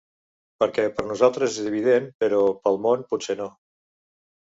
Perquè 0.63 0.85
per 1.01 1.05
nosaltres 1.09 1.59
és 1.65 1.69
evident, 1.73 2.09
però 2.25 2.43
pel 2.67 2.83
món 2.89 3.09
potser 3.15 3.41
no. 3.47 3.51